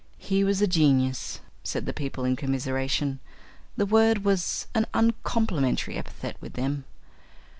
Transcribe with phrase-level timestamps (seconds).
[0.17, 3.19] "He was a genius," said the people in commiseration.
[3.77, 6.85] The word was an uncomplimentary epithet with them.